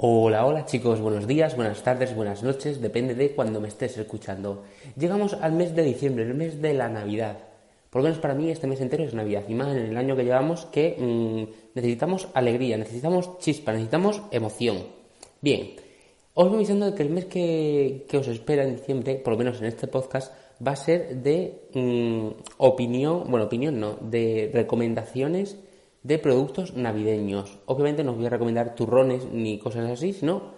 [0.00, 4.62] Hola, hola chicos, buenos días, buenas tardes, buenas noches, depende de cuando me estés escuchando.
[4.96, 7.38] Llegamos al mes de diciembre, el mes de la Navidad.
[7.90, 10.14] Por lo menos para mí este mes entero es Navidad, y más en el año
[10.14, 14.84] que llevamos que mm, necesitamos alegría, necesitamos chispa, necesitamos emoción.
[15.40, 15.74] Bien,
[16.34, 19.66] os voy diciendo que el mes que, os espera en diciembre, por lo menos en
[19.66, 20.32] este podcast,
[20.64, 25.56] va a ser de mm, opinión, bueno, opinión no, de recomendaciones
[26.02, 27.58] de productos navideños.
[27.66, 30.52] Obviamente no os voy a recomendar turrones ni cosas así, sino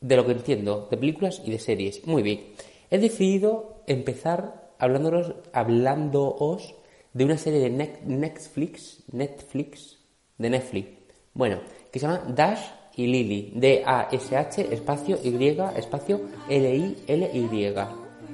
[0.00, 2.06] de lo que entiendo, de películas y de series.
[2.06, 2.52] Muy bien.
[2.90, 6.74] He decidido empezar hablándoos, hablándoos
[7.12, 9.98] de una serie de Netflix, Netflix,
[10.38, 10.88] de Netflix,
[11.34, 12.60] bueno, que se llama Dash
[12.96, 17.74] y Lily, D-A-S-H, espacio Y, espacio L-I-L-Y.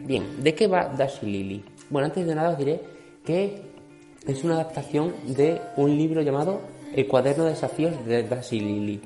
[0.04, 1.64] Bien, ¿de qué va Dash y Lily?
[1.90, 2.80] Bueno, antes de nada os diré
[3.24, 3.67] que
[4.28, 6.60] es una adaptación de un libro llamado
[6.94, 9.00] El cuaderno de desafíos de Daisy Lily.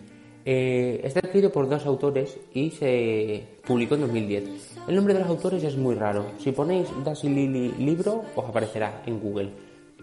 [0.45, 4.45] Eh, está escrito por dos autores y se publicó en 2010.
[4.89, 6.27] El nombre de los autores es muy raro.
[6.39, 9.51] Si ponéis Daisy Lily libro, os aparecerá en Google.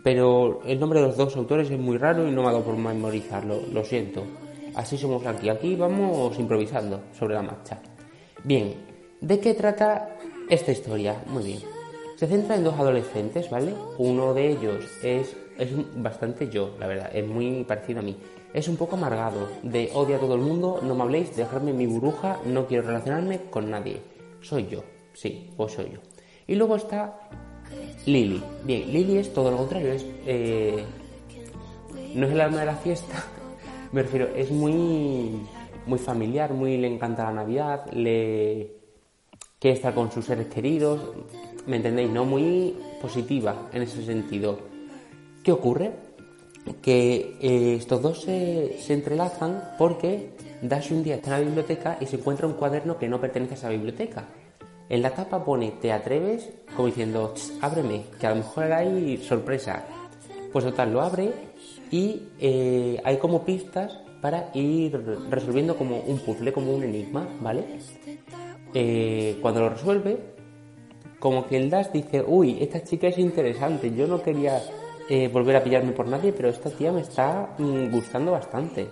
[0.02, 2.64] Pero el nombre de los dos autores es muy raro y no me ha dado
[2.64, 3.62] por memorizarlo.
[3.74, 4.24] Lo siento.
[4.74, 5.50] Así somos aquí.
[5.50, 7.82] Aquí vamos improvisando sobre la marcha.
[8.46, 8.74] Bien,
[9.20, 10.16] ¿de qué trata
[10.50, 11.22] esta historia?
[11.28, 11.79] Muy bien.
[12.20, 13.74] Se centra en dos adolescentes, ¿vale?
[13.98, 18.18] Uno de ellos es, es bastante yo, la verdad, es muy parecido a mí.
[18.54, 21.88] Es un poco amargado, de odia a todo el mundo, no me habléis, dejadme mi
[21.88, 24.02] burbuja, no quiero relacionarme con nadie.
[24.42, 26.00] Soy yo, sí, pues soy yo.
[26.46, 27.22] Y luego está
[28.06, 28.44] Lily.
[28.66, 30.06] Bien, Lily es todo lo contrario, es...
[30.26, 30.84] Eh,
[32.16, 33.16] no es el alma de la fiesta,
[33.94, 35.40] me refiero, es muy,
[35.86, 38.74] muy familiar, muy le encanta la Navidad, le
[39.58, 41.00] quiere estar con sus seres queridos,
[41.68, 42.10] ¿me entendéis?
[42.10, 44.60] No muy positiva en ese sentido.
[45.44, 45.92] ¿Qué ocurre?
[46.82, 50.32] Que eh, estos dos se, entrelazan porque
[50.62, 53.54] Dash un día está en la biblioteca y se encuentra un cuaderno que no pertenece
[53.54, 54.28] a esa biblioteca.
[54.90, 56.50] En la tapa pone ¿te atreves?
[56.76, 59.86] como diciendo ábreme, que a lo mejor hay sorpresa.
[60.52, 61.32] Pues total, lo abre
[61.92, 64.98] y eh, hay como pistas para ir
[65.30, 67.64] resolviendo como un puzzle, como un enigma, ¿vale?
[68.74, 70.18] Eh, cuando lo resuelve,
[71.20, 74.62] como que el Dash dice, uy, esta chica es interesante, yo no quería
[75.10, 78.88] eh, volver a pillarme por nadie, pero esta tía me está mm, gustando bastante.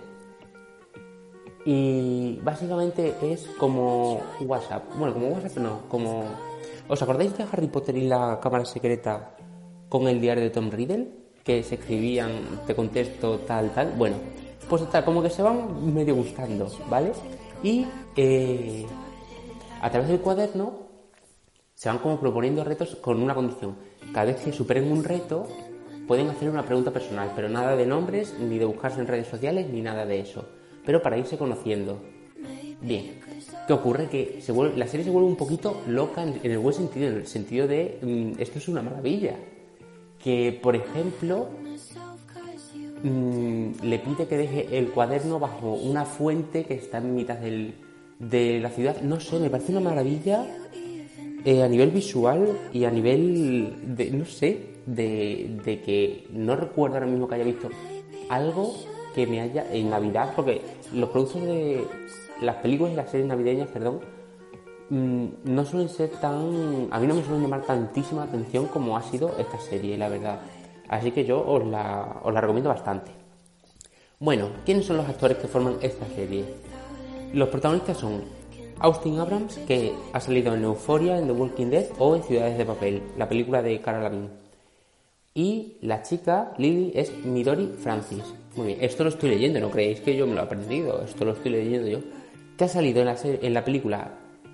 [1.64, 4.84] Y básicamente es como WhatsApp.
[4.96, 6.24] Bueno, como WhatsApp no, como...
[6.88, 9.36] ¿Os acordáis de Harry Potter y la cámara secreta
[9.88, 11.08] con el diario de Tom Riddle?
[11.44, 13.92] Que se escribían, te contesto, tal, tal.
[13.96, 14.16] Bueno,
[14.68, 17.12] pues está, como que se van medio gustando, ¿vale?
[17.62, 18.86] Y eh,
[19.80, 20.87] a través del cuaderno
[21.78, 23.76] se van como proponiendo retos con una condición.
[24.12, 25.46] Cada vez que superen un reto,
[26.08, 29.68] pueden hacer una pregunta personal, pero nada de nombres, ni de buscarse en redes sociales,
[29.72, 30.44] ni nada de eso.
[30.84, 32.02] Pero para irse conociendo.
[32.80, 33.20] Bien,
[33.68, 34.08] ¿qué ocurre?
[34.08, 37.14] Que se vuelve, la serie se vuelve un poquito loca en, el buen sentido, en
[37.14, 39.36] el sentido de mm, esto es una maravilla.
[40.18, 41.48] Que, por ejemplo,
[43.04, 48.58] mm, le pide que deje el cuaderno bajo una fuente que está en mitad de
[48.58, 49.00] la ciudad.
[49.00, 50.44] No sé, me parece una maravilla
[51.44, 56.96] eh, a nivel visual y a nivel de, no sé, de, de, que no recuerdo
[56.96, 57.68] ahora mismo que haya visto
[58.28, 58.74] algo
[59.14, 60.62] que me haya en Navidad, porque
[60.92, 61.86] los productos de
[62.40, 64.00] las películas y las series navideñas, perdón,
[64.90, 69.02] mm, no suelen ser tan, a mí no me suelen llamar tantísima atención como ha
[69.02, 70.40] sido esta serie, la verdad.
[70.88, 73.10] Así que yo os la, os la recomiendo bastante.
[74.20, 76.44] Bueno, ¿quiénes son los actores que forman esta serie?
[77.32, 78.22] Los protagonistas son
[78.80, 82.64] Austin Abrams, que ha salido en Euphoria, en The Walking Dead o en Ciudades de
[82.64, 84.28] Papel, la película de Cara Lavín.
[85.34, 88.22] Y la chica, Lily, es Midori Francis.
[88.56, 91.24] Muy bien, esto lo estoy leyendo, no creéis que yo me lo he aprendido, esto
[91.24, 91.98] lo estoy leyendo yo.
[92.56, 94.10] Que ha salido en la, en la película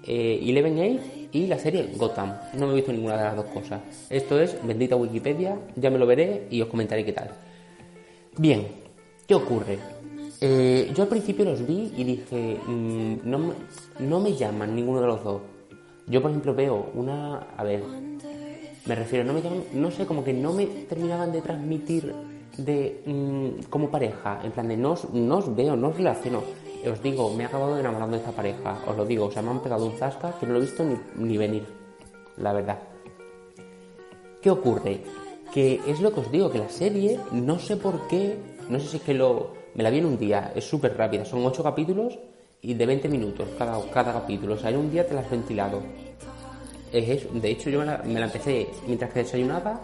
[0.07, 2.35] eh, Eleven Age y la serie Gotham.
[2.55, 3.81] No me he visto ninguna de las dos cosas.
[4.11, 7.31] Esto es bendita Wikipedia, ya me lo veré y os comentaré qué tal.
[8.37, 8.67] Bien,
[9.27, 9.79] ¿qué ocurre?
[10.47, 13.55] Eh, yo al principio los vi y dije, mm, no,
[14.01, 15.41] no me llaman ninguno de los dos.
[16.07, 17.47] Yo, por ejemplo, veo una.
[17.57, 17.83] A ver,
[18.85, 22.15] me refiero, no me llaman, no sé, como que no me terminaban de transmitir
[22.59, 25.07] de mm, como pareja, en plan de no os,
[25.57, 26.43] veo, no os relaciono.
[26.93, 29.49] os digo, me he acabado enamorando de esta pareja, os lo digo, o sea, me
[29.49, 31.65] han pegado un zasca que no lo he visto ni, ni venir,
[32.37, 32.81] la verdad.
[34.43, 35.05] ¿Qué ocurre?
[35.55, 38.37] Que es lo que os digo, que la serie, no sé por qué,
[38.69, 41.25] no sé si es que lo, me la vi en un día, es súper rápida,
[41.25, 42.19] son 8 capítulos
[42.63, 45.31] y de 20 minutos cada, cada capítulo, o sea, en un día te la has
[45.31, 45.83] ventilado.
[46.95, 47.29] Es eso.
[47.35, 49.81] De hecho, yo me la, empecé mientras que desayunaba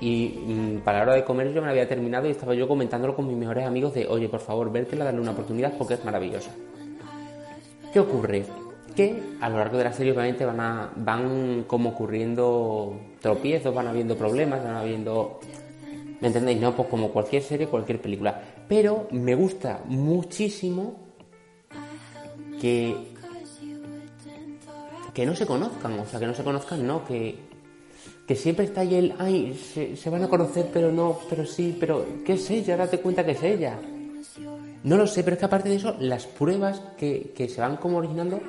[0.00, 2.68] y mm, para la hora de comer yo me la había terminado y estaba yo
[2.68, 6.04] comentándolo con mis mejores amigos de, oye, por favor, vértela, darle una oportunidad porque es
[6.04, 6.52] maravillosa.
[7.92, 8.44] ¿Qué ocurre?
[8.94, 13.88] Que a lo largo de la serie obviamente van, a, van como ocurriendo tropiezos, van
[13.88, 15.40] habiendo problemas, van habiendo...
[16.20, 16.60] ¿Me entendéis?
[16.60, 18.40] No, pues como cualquier serie, cualquier película.
[18.72, 20.96] Pero me gusta muchísimo
[22.58, 22.96] que
[25.12, 27.36] que no se conozcan, o sea, que no se conozcan, no, que,
[28.26, 31.76] que siempre está ahí el, ay, se, se van a conocer, pero no, pero sí,
[31.78, 32.78] pero ¿qué es ella?
[32.78, 33.78] Date cuenta que es ella.
[34.84, 37.76] No lo sé, pero es que aparte de eso, las pruebas que, que se van
[37.76, 38.40] como originando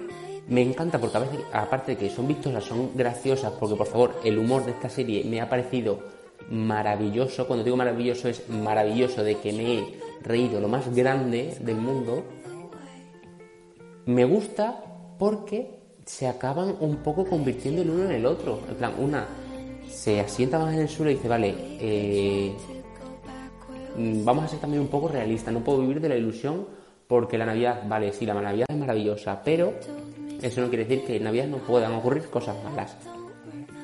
[0.48, 4.22] me encanta porque a veces, aparte de que son vistosas, son graciosas, porque por favor,
[4.24, 7.48] el humor de esta serie me ha parecido maravilloso.
[7.48, 12.24] Cuando digo maravilloso, es maravilloso de que me he reído lo más grande del mundo.
[14.06, 14.84] Me gusta
[15.18, 18.60] porque se acaban un poco convirtiendo el uno en el otro.
[18.70, 19.26] En plan, una
[19.90, 22.54] se asienta más en el suelo y dice, vale, eh,
[23.98, 26.66] mm, vamos a ser también un poco realistas, no puedo vivir de la ilusión
[27.08, 29.74] porque la Navidad, vale, sí, la Navidad es maravillosa, pero
[30.42, 32.98] eso no quiere decir que en Navidad no puedan ocurrir cosas malas.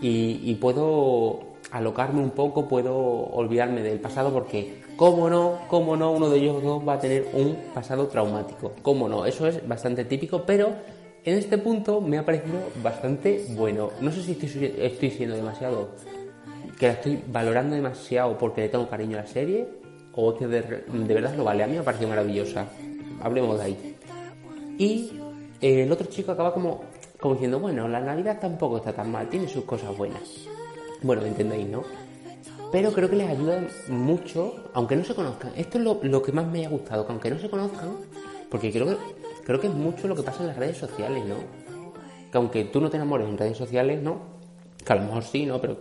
[0.02, 6.12] Y, y puedo alocarme un poco, puedo olvidarme del pasado porque, cómo no, cómo no,
[6.12, 8.74] uno de ellos dos va a tener un pasado traumático.
[8.82, 10.74] Cómo no, eso es bastante típico, pero
[11.24, 13.92] en este punto me ha parecido bastante bueno.
[14.02, 15.90] No sé si estoy, estoy siendo demasiado.
[16.80, 19.68] que la estoy valorando demasiado porque le tengo cariño a la serie
[20.14, 21.64] o que de, de verdad lo vale.
[21.64, 22.66] A mí me ha parecido maravillosa.
[23.22, 23.96] Hablemos de ahí.
[24.78, 25.20] Y
[25.62, 26.82] eh, el otro chico acaba como,
[27.20, 30.48] como diciendo: Bueno, la Navidad tampoco está tan mal, tiene sus cosas buenas.
[31.02, 31.84] Bueno, entendéis, ¿no?
[32.72, 35.52] Pero creo que les ayuda mucho, aunque no se conozcan.
[35.56, 37.90] Esto es lo, lo que más me ha gustado, que aunque no se conozcan,
[38.50, 38.98] porque creo que
[39.50, 41.38] creo que es mucho lo que pasa en las redes sociales, ¿no?
[42.32, 44.20] Que aunque tú no te enamores en redes sociales, ¿no?
[44.86, 45.60] Que a lo mejor sí, ¿no?
[45.60, 45.78] Pero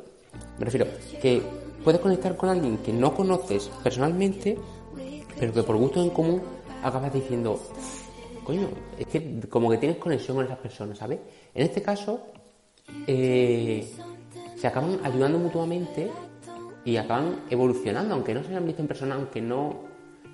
[0.58, 0.86] me refiero
[1.20, 1.42] que
[1.84, 4.56] puedes conectar con alguien que no conoces personalmente,
[5.38, 6.42] pero que por gusto en común
[6.82, 7.60] acabas diciendo,
[8.44, 8.68] coño,
[8.98, 11.18] es que como que tienes conexión con esas personas, ¿sabes?
[11.54, 12.22] En este caso,
[13.06, 13.86] eh,
[14.58, 16.10] se acaban ayudando mutuamente
[16.84, 19.76] y acaban evolucionando, aunque no se hayan visto en persona, aunque no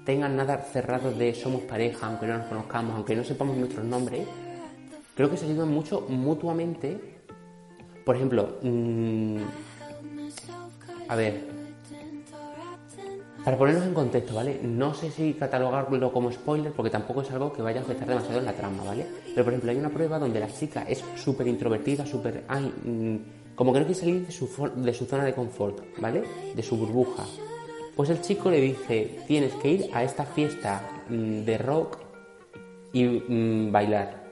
[0.05, 4.27] tengan nada cerrado de somos pareja, aunque no nos conozcamos, aunque no sepamos nuestros nombres,
[5.15, 6.99] creo que se ayudan mucho mutuamente.
[8.05, 9.39] Por ejemplo, mmm,
[11.09, 11.55] a ver,
[13.45, 14.61] para ponernos en contexto, ¿vale?
[14.63, 18.39] No sé si catalogarlo como spoiler porque tampoco es algo que vaya a afectar demasiado
[18.39, 19.07] en la trama, ¿vale?
[19.35, 22.45] Pero por ejemplo, hay una prueba donde la chica es súper introvertida, súper...
[22.85, 23.17] Mmm,
[23.55, 26.25] como que no quiere salir de su, zona de confort, ¿vale?
[26.55, 27.25] De su burbuja.
[27.95, 31.99] Pues el chico le dice, tienes que ir a esta fiesta mm, de rock
[32.93, 34.25] y mmm, bailar,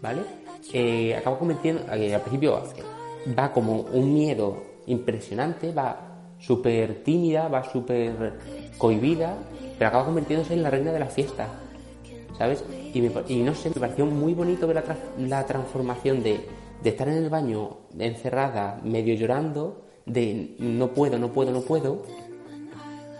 [0.00, 0.22] ¿vale?
[0.72, 2.62] Eh, acaba convirtiendo, eh, al principio
[3.36, 8.34] va como un miedo impresionante, va súper tímida, va súper
[8.78, 9.36] cohibida,
[9.78, 11.48] pero acaba convirtiéndose en la reina de la fiesta,
[12.38, 12.64] ¿sabes?
[13.28, 16.40] Y no sé, me pareció muy bonito ver la, tra la transformación de,
[16.84, 22.02] de estar en el baño encerrada, medio llorando, de no puedo, no puedo, no puedo,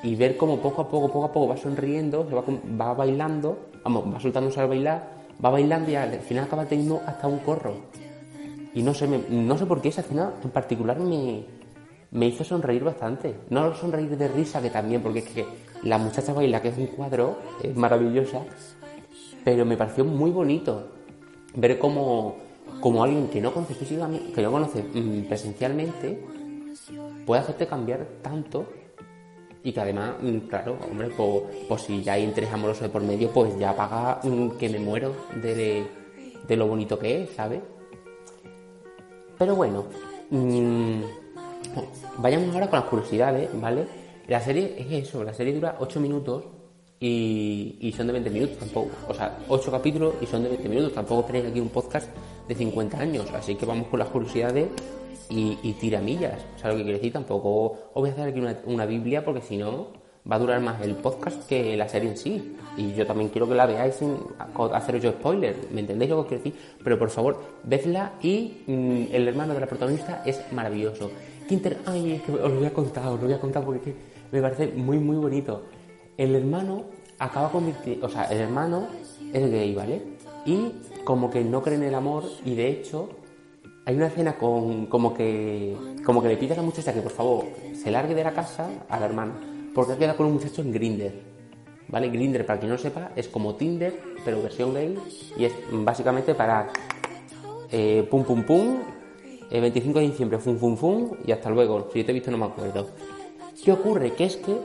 [0.03, 2.45] y ver cómo poco a poco, poco a poco va sonriendo, va,
[2.79, 5.09] va bailando, vamos, va soltándose al bailar,
[5.43, 7.75] va bailando y al final acaba teniendo hasta un corro.
[8.75, 11.45] Y no sé, no sé por qué esa escena en particular me,
[12.11, 13.35] me hizo sonreír bastante.
[13.49, 15.47] No sonreír de risa, que también, porque es que
[15.85, 18.43] la muchacha baila, que es un cuadro, es maravillosa,
[19.43, 20.89] pero me pareció muy bonito
[21.55, 22.44] ver cómo,
[22.81, 26.25] como alguien que no conoce físicamente, que no conoce mmm, presencialmente,
[27.27, 28.67] puede hacerte cambiar tanto
[29.63, 31.09] y que además, mm, claro, hombre,
[31.69, 34.79] pues, si ya hay interés amoroso de por medio, pues ya paga mm, que me
[34.79, 35.87] muero de,
[36.47, 37.61] de, lo bonito que es, ¿sabes?
[39.39, 39.87] Pero bueno,
[40.31, 41.01] mmm,
[42.19, 43.87] vayamos ahora con las curiosidades, ¿vale?
[44.29, 46.45] La serie es eso, la serie dura 8 minutos
[47.07, 48.91] y, son de 20 minutos tampoco.
[49.09, 50.95] O sea, 8 capítulos y son de 20 minutos.
[50.95, 52.09] Tampoco tenéis aquí un podcast
[52.49, 53.31] de 50 años.
[53.35, 54.69] Así que vamos con las curiosidades
[55.29, 56.41] y, tiramillas.
[56.57, 59.23] O sea, lo que quiero decir, tampoco os voy a hacer aquí una, una Biblia
[59.23, 59.89] porque si no
[60.31, 62.57] va a durar más el podcast que la serie en sí.
[62.79, 64.17] Y yo también quiero que la veáis sin
[64.73, 65.57] haceros yo spoiler.
[65.73, 66.61] ¿Me entendéis lo que quiero decir?
[66.83, 71.11] Pero por favor, vedla y mmm, el hermano de la protagonista es maravilloso.
[71.47, 73.95] Quinter, ay, es que os lo voy a contar, os lo voy a contar porque
[74.33, 75.65] me parece muy, muy bonito.
[76.17, 76.85] El hermano
[77.19, 78.87] acaba convirtiendo, o sea, el hermano
[79.33, 80.03] es gay, ¿vale?
[80.47, 80.73] Y
[81.05, 83.11] como que no cree en el amor y de hecho
[83.87, 87.13] hay una escena con como que como que le pide a la muchacha que por
[87.13, 87.45] favor
[87.75, 89.35] se largue de la casa a la hermana
[89.75, 91.35] porque ha quedado con un muchacho en Grinder.
[91.89, 92.09] ¿Vale?
[92.09, 94.99] Grinder, para quien no sepa, es como Tinder, pero versión gay
[95.37, 96.69] y es básicamente para
[97.71, 98.79] eh, pum pum pum,
[99.51, 101.89] el 25 de diciembre, fum fum fum y hasta luego.
[101.93, 102.89] Si yo te he visto no me acuerdo.
[103.63, 104.13] ¿Qué ocurre?
[104.13, 104.57] Que es que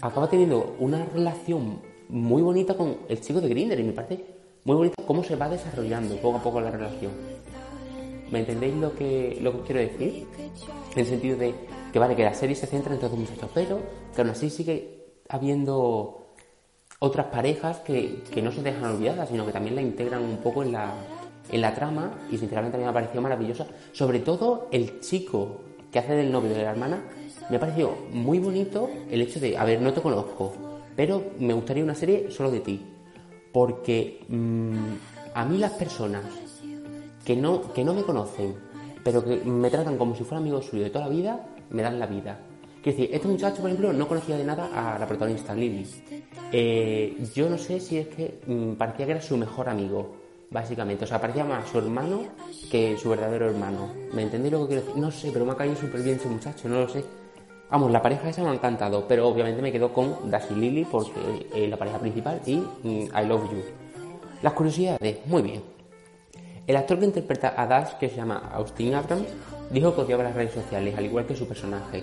[0.00, 4.24] acaba teniendo una relación muy bonita con el chico de Grinder y me parece
[4.64, 7.12] muy bonito cómo se va desarrollando poco a poco la relación.
[8.30, 10.26] ¿Me entendéis lo que, lo que quiero decir?
[10.92, 11.54] En el sentido de
[11.92, 13.80] que vale, que la serie se centra en todos los muchachos, pero
[14.14, 16.34] que aún así sigue habiendo
[17.00, 20.62] otras parejas que, que no se dejan olvidadas, sino que también la integran un poco
[20.62, 20.94] en la,
[21.50, 23.66] en la trama y sinceramente a mí me ha parecido maravillosa.
[23.92, 27.02] Sobre todo el chico que hace del novio de la hermana,
[27.50, 30.52] me ha parecido muy bonito el hecho de, a ver, no te conozco,
[30.96, 32.80] pero me gustaría una serie solo de ti.
[33.52, 34.94] Porque mm,
[35.34, 36.24] a mí las personas
[37.24, 38.54] que no, que no me conocen,
[39.02, 41.98] pero que me tratan como si fuera amigo suyo de toda la vida, me dan
[41.98, 42.38] la vida.
[42.82, 45.86] Quiero decir, este muchacho, por ejemplo, no conocía de nada a la protagonista, Lily.
[46.52, 50.16] Eh, yo no sé si es que mm, parecía que era su mejor amigo,
[50.50, 51.04] básicamente.
[51.04, 52.22] O sea, parecía más su hermano
[52.70, 53.90] que su verdadero hermano.
[54.14, 55.00] ¿Me entendéis lo que quiero decir?
[55.00, 57.04] No sé, pero me ha caído súper bien ese muchacho, no lo sé.
[57.70, 60.84] Vamos, la pareja esa me ha encantado, pero obviamente me quedo con Dash y Lily
[60.84, 63.62] porque es la pareja principal y mm, I Love You.
[64.42, 65.62] Las curiosidades, muy bien.
[66.66, 69.28] El actor que interpreta a Dash, que se llama Austin Abrams,
[69.70, 72.02] dijo que odiaba las redes sociales, al igual que su personaje.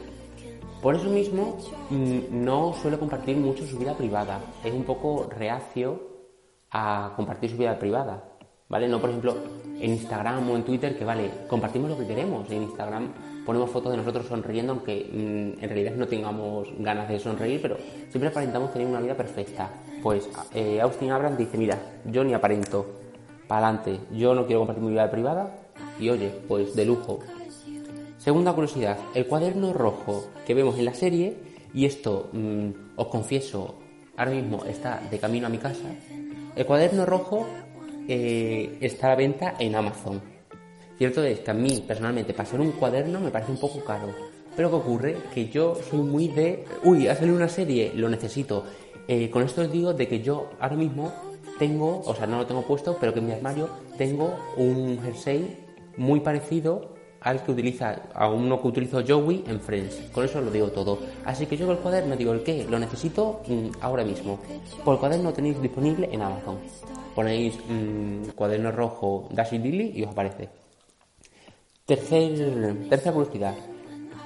[0.82, 1.58] Por eso mismo
[1.90, 4.40] mm, no suele compartir mucho su vida privada.
[4.64, 6.02] Es un poco reacio
[6.72, 8.24] a compartir su vida privada.
[8.70, 8.88] ¿Vale?
[8.88, 9.36] No, por ejemplo,
[9.80, 12.50] en Instagram o en Twitter, que vale, compartimos lo que queremos.
[12.52, 13.14] En Instagram
[13.48, 17.78] ponemos fotos de nosotros sonriendo, aunque mm, en realidad no tengamos ganas de sonreír, pero
[18.10, 19.70] siempre aparentamos tener una vida perfecta.
[20.04, 22.86] Pues eh, Austin Abrams dice, mira, yo ni aparento,
[23.48, 25.56] para adelante, yo no quiero compartir mi vida privada,
[25.98, 27.20] y oye, pues de lujo.
[28.18, 31.38] Segunda curiosidad, el cuaderno rojo que vemos en la serie,
[31.74, 33.76] y esto mm, os confieso,
[34.18, 35.88] ahora mismo está de camino a mi casa,
[36.54, 37.48] el cuaderno rojo
[38.10, 40.22] eh, está a venta en Amazon.
[40.98, 44.08] Cierto es que a mí, personalmente, pasar un cuaderno me parece un poco caro.
[44.56, 45.18] Pero ¿qué ocurre?
[45.34, 46.66] Que yo soy muy de...
[46.84, 48.64] Uy, ha salido una serie, lo necesito.
[49.08, 51.14] Eh, con esto os digo de que yo ahora mismo
[51.60, 55.66] tengo, o sea, no lo tengo puesto, pero que en mi armario tengo un jersey
[55.98, 60.10] muy parecido al que utiliza, a uno que utilizo Joey en Friends.
[60.12, 60.98] Con eso lo digo todo.
[61.26, 64.40] Así que yo el cuaderno digo el qué, lo necesito mm, ahora mismo.
[64.84, 66.58] Por el cuaderno tenéis disponible en Amazon.
[67.14, 70.67] Ponéis mm, cuaderno rojo Dash Dilly y os aparece.
[71.88, 73.56] Tercer, tercera curiosidad.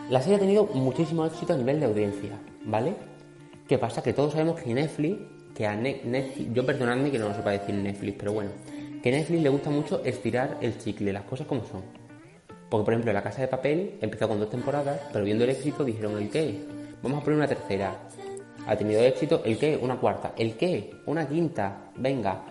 [0.10, 2.32] La serie ha tenido muchísimo éxito a nivel de audiencia,
[2.66, 2.96] ¿vale?
[3.68, 4.02] ¿Qué pasa?
[4.02, 5.20] Que todos sabemos que Netflix,
[5.54, 8.50] que a Netflix, yo perdonadme que no lo sepa decir Netflix, pero bueno,
[9.04, 11.84] que a Netflix le gusta mucho estirar el chicle, las cosas como son.
[12.68, 15.84] Porque, por ejemplo, La Casa de Papel empezó con dos temporadas, pero viendo el éxito
[15.84, 16.66] dijeron, ¿el qué?
[17.04, 17.96] Vamos a poner una tercera.
[18.66, 19.78] Ha tenido éxito, ¿el qué?
[19.80, 20.34] Una cuarta.
[20.36, 20.96] ¿El qué?
[21.06, 21.92] Una quinta.
[21.96, 22.42] Venga.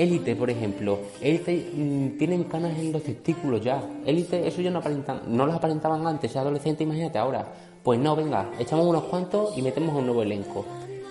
[0.00, 0.98] Élite, por ejemplo.
[1.20, 3.82] Élite mm, tienen canas en los testículos ya.
[4.06, 7.46] Élite, eso ya no aparentan, no los aparentaban antes, adolescente, imagínate ahora.
[7.82, 10.64] Pues no, venga, echamos unos cuantos y metemos un nuevo elenco.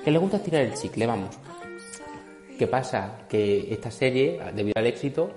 [0.03, 1.37] Que le gusta estirar el chicle, vamos.
[2.57, 3.27] ¿Qué pasa?
[3.29, 5.29] Que esta serie, debido al éxito,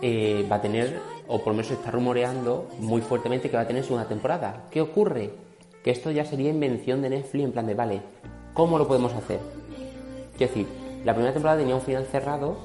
[0.00, 3.64] eh, va a tener, o por lo menos se está rumoreando muy fuertemente que va
[3.64, 4.64] a tener segunda temporada.
[4.70, 5.32] ¿Qué ocurre?
[5.84, 8.00] Que esto ya sería invención de Netflix en plan de, vale,
[8.54, 9.40] ¿cómo lo podemos hacer?
[10.38, 10.66] Quiero decir,
[11.04, 12.56] la primera temporada tenía un final cerrado,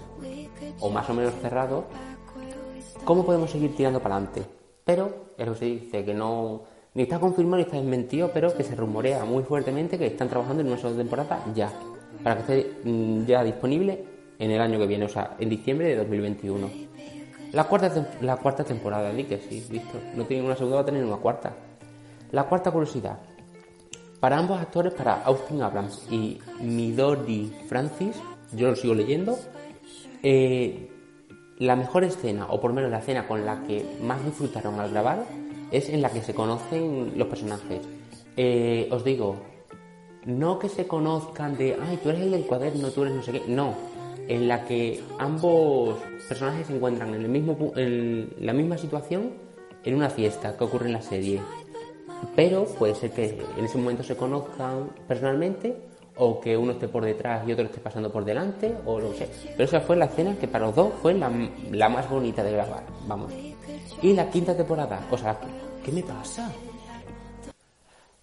[0.80, 1.86] o más o menos cerrado.
[3.06, 4.44] ¿Cómo podemos seguir tirando para adelante?
[4.84, 8.56] Pero es lo que se dice, que no, ni está confirmado ni está desmentido, pero
[8.56, 11.72] que se rumorea muy fuertemente que están trabajando en una sola temporada ya,
[12.24, 14.04] para que esté mm, ya disponible
[14.40, 16.70] en el año que viene, o sea, en diciembre de 2021.
[17.54, 20.00] La cuarta, la cuarta temporada, ni que sí, visto.
[20.16, 21.54] No tiene una segunda, va a tener una cuarta.
[22.32, 23.20] La cuarta curiosidad.
[24.20, 28.16] Para ambos actores, para Austin Abrams y Midori Francis,
[28.54, 29.38] yo lo sigo leyendo,
[30.24, 30.90] eh,
[31.60, 34.90] la mejor escena, o por lo menos la escena con la que más disfrutaron al
[34.90, 35.26] grabar,
[35.72, 37.82] es en la que se conocen los personajes.
[38.36, 39.38] Eh, os digo,
[40.26, 43.32] no que se conozcan de, ay, tú eres el del cuaderno, tú eres no sé
[43.34, 43.76] qué, no,
[44.28, 49.32] en la que ambos personajes se encuentran en, el mismo, en la misma situación
[49.84, 51.42] en una fiesta que ocurre en la serie.
[52.36, 55.76] Pero puede ser que en ese momento se conozcan personalmente
[56.18, 59.18] o que uno esté por detrás y otro esté pasando por delante o lo que
[59.18, 59.28] sea.
[59.52, 61.32] Pero esa fue la escena que para los dos fue la,
[61.72, 63.34] la más bonita de grabar, vamos.
[64.02, 65.40] Y la quinta temporada, o sea,
[65.84, 66.52] ¿qué me pasa?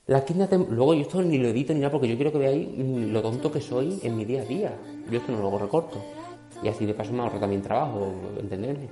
[0.06, 2.68] La quinta Luego yo esto ni lo edito ni nada porque yo quiero que veáis
[2.76, 4.73] lo tonto que soy en mi día a día.
[5.09, 6.02] Yo esto no lo recorto.
[6.62, 8.88] Y así de paso me ahorro también trabajo, entenderme.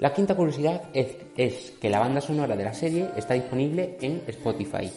[0.00, 4.22] La quinta curiosidad es, es, que la banda sonora de la serie está disponible en
[4.26, 4.90] Spotify.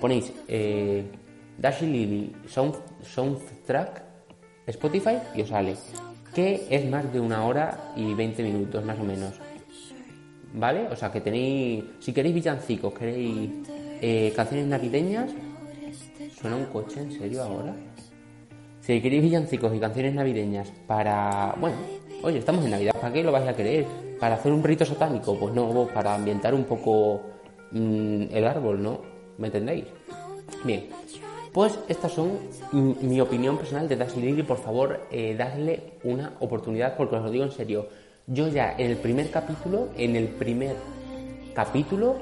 [0.00, 1.04] Ponéis eh,
[1.58, 4.02] Dashi Lily Sound, Soundtrack
[4.66, 5.76] Spotify y os sale.
[6.34, 9.34] Que es más de una hora y 20 minutos más o menos.
[10.54, 10.88] ¿Vale?
[10.88, 11.84] O sea que tenéis.
[12.00, 13.50] Si queréis villancicos, queréis
[14.00, 15.30] eh, canciones navideñas.
[16.40, 17.74] ¿Suena un coche en serio ahora?
[18.80, 21.54] Si queréis villancicos y canciones navideñas para.
[21.60, 21.76] Bueno,
[22.22, 23.86] oye, estamos en Navidad, ¿para qué lo vais a querer?
[24.18, 25.38] ¿Para hacer un rito satánico?
[25.38, 27.22] Pues no, para ambientar un poco
[27.70, 29.00] mmm, el árbol, ¿no?
[29.38, 29.84] ¿Me entendéis?
[30.64, 30.88] Bien,
[31.52, 32.38] pues estas son
[32.72, 34.42] mi opinión personal de Dash Lily.
[34.42, 37.88] Por favor, eh, dadle una oportunidad porque os lo digo en serio.
[38.26, 40.76] Yo ya en el primer capítulo, en el primer
[41.54, 42.16] capítulo,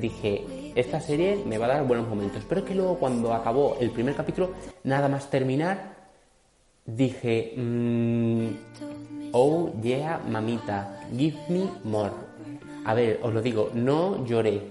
[0.00, 2.44] dije, esta serie me va a dar buenos momentos.
[2.48, 4.50] Pero es que luego cuando acabó el primer capítulo,
[4.84, 5.96] nada más terminar,
[6.84, 8.46] dije, mmm,
[9.32, 12.12] oh yeah, mamita, give me more.
[12.84, 14.62] A ver, os lo digo, no lloré.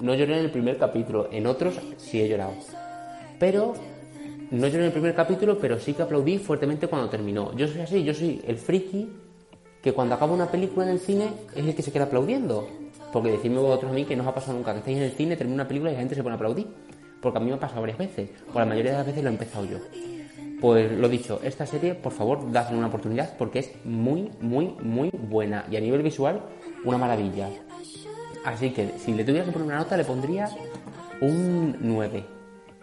[0.00, 2.54] No lloré en el primer capítulo, en otros sí he llorado.
[3.38, 3.74] Pero
[4.50, 7.54] no lloré en el primer capítulo, pero sí que aplaudí fuertemente cuando terminó.
[7.54, 9.08] Yo soy así, yo soy el friki
[9.82, 12.68] que cuando acaba una película en el cine es el que se queda aplaudiendo.
[13.12, 15.12] Porque decirme vosotros a mí que no os ha pasado nunca, que estáis en el
[15.12, 16.66] cine, termina una película y la gente se pone a aplaudir.
[17.20, 19.30] Porque a mí me ha pasado varias veces, por la mayoría de las veces lo
[19.30, 19.78] he empezado yo.
[20.60, 25.10] Pues lo dicho, esta serie, por favor, dadle una oportunidad porque es muy, muy, muy
[25.10, 25.64] buena.
[25.70, 26.42] Y a nivel visual,
[26.84, 27.48] una maravilla.
[28.44, 30.48] Así que si le tuviera que poner una nota, le pondría
[31.20, 32.37] un 9.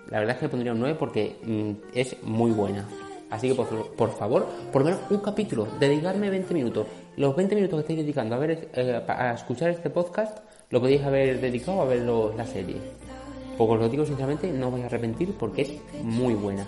[0.10, 2.88] La verdad es que le pondría un 9 porque mmm, es muy buena.
[3.30, 6.88] Así que por, por, favor, por lo menos un capítulo, dedicarme 20 minutos.
[7.18, 11.04] Los 20 minutos que estáis dedicando a ver eh, a escuchar este podcast, lo podéis
[11.04, 12.78] haber dedicado a ver los, la serie.
[13.58, 16.66] Porque os lo digo sinceramente, no os vais a arrepentir porque es muy buena.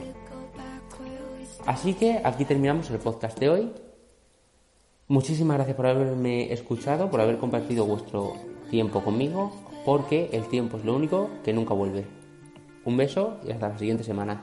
[1.66, 3.72] Así que aquí terminamos el podcast de hoy.
[5.10, 8.34] Muchísimas gracias por haberme escuchado, por haber compartido vuestro
[8.70, 9.52] tiempo conmigo,
[9.86, 12.17] porque el tiempo es lo único que nunca vuelve.
[12.88, 14.42] Un beso y hasta la siguiente semana.